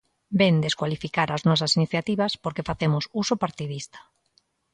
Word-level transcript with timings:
Vén 0.39 0.55
descualificar 0.67 1.29
as 1.31 1.45
nosas 1.49 1.71
iniciativas 1.79 2.31
porque 2.43 2.67
facemos 2.69 3.03
uso 3.21 3.33
partidista. 3.43 3.99